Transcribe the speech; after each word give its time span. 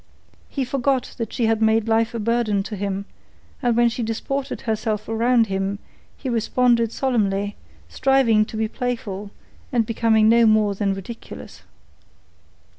He 0.49 0.65
forgot 0.65 1.13
that 1.19 1.31
she 1.31 1.45
had 1.45 1.61
made 1.61 1.87
life 1.87 2.15
a 2.15 2.19
burden 2.19 2.63
to 2.63 2.75
him, 2.75 3.05
and 3.61 3.77
when 3.77 3.87
she 3.87 4.01
disported 4.01 4.61
herself 4.61 5.07
around 5.07 5.45
him 5.45 5.77
he 6.17 6.27
responded 6.27 6.91
solemnly, 6.91 7.55
striving 7.87 8.43
to 8.45 8.57
be 8.57 8.67
playful 8.67 9.29
and 9.71 9.85
becoming 9.85 10.27
no 10.27 10.47
more 10.47 10.73
than 10.73 10.95
ridiculous. 10.95 11.61